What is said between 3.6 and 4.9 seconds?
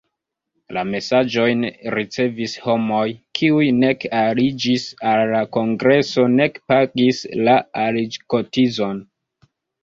nek aliĝis